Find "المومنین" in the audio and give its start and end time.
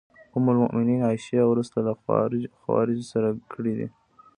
0.53-1.01